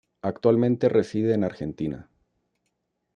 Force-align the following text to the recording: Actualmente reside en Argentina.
Actualmente 0.23 0.89
reside 0.89 1.35
en 1.35 1.43
Argentina. 1.43 2.09